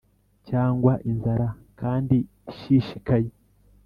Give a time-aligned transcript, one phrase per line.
[0.47, 1.47] cyangwa, inzara
[1.79, 2.15] kandi
[2.51, 3.29] ishishikaye,